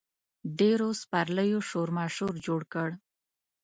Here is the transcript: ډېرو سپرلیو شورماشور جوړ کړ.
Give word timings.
ډېرو 0.59 0.87
سپرلیو 1.01 1.59
شورماشور 1.69 2.33
جوړ 2.45 2.61
کړ. 2.73 2.89